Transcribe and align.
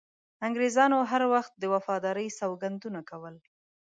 انګریزانو 0.45 0.97
هر 1.11 1.21
وخت 1.33 1.53
د 1.57 1.63
وفادارۍ 1.73 2.27
سوګندونه 2.39 3.01
کول. 3.09 3.35